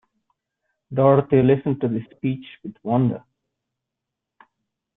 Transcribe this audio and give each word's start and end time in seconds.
Dorothy 0.91 1.43
listened 1.43 1.79
to 1.81 1.87
this 1.87 2.01
speech 2.17 2.43
with 2.63 2.73
wonder. 2.81 3.23